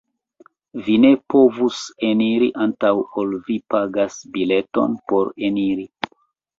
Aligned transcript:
"Vi 0.87 0.95
ne 1.03 1.11
povus 1.33 1.83
eniri 2.09 2.49
antaŭ 2.67 2.93
ol 3.25 3.39
vi 3.51 3.61
pagas 3.77 4.21
bileton 4.35 5.01
por 5.15 5.35
eniri. 5.55 5.91